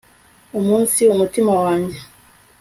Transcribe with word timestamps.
Umunsi 0.59 1.01
umutima 1.13 1.51
wanjye 1.63 1.97